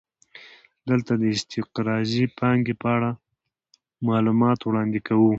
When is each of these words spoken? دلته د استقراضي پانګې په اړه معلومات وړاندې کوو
دلته 0.89 1.11
د 1.21 1.23
استقراضي 1.35 2.23
پانګې 2.39 2.73
په 2.81 2.87
اړه 2.95 3.09
معلومات 4.07 4.59
وړاندې 4.63 4.99
کوو 5.07 5.29